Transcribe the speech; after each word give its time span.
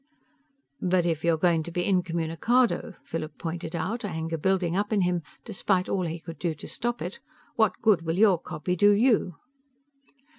"But 0.81 1.05
if 1.05 1.23
you're 1.23 1.37
going 1.37 1.61
to 1.61 1.69
be 1.71 1.85
incommunicado," 1.85 2.95
Philip 3.03 3.37
pointed 3.37 3.75
out, 3.75 4.03
anger 4.03 4.35
building 4.39 4.75
up 4.75 4.91
in 4.91 5.01
him 5.01 5.21
despite 5.45 5.87
all 5.87 6.07
he 6.07 6.19
could 6.19 6.39
do 6.39 6.55
to 6.55 6.67
stop 6.67 7.03
it, 7.03 7.19
"what 7.55 7.81
good 7.83 8.01
will 8.01 8.17
your 8.17 8.39
copy 8.39 8.75
do 8.75 8.89
you?" 8.89 9.35